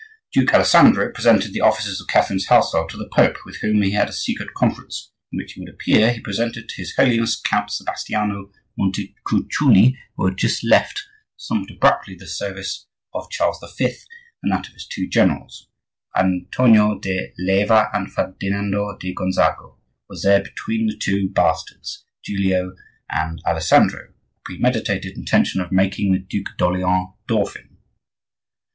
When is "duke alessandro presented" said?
0.33-1.53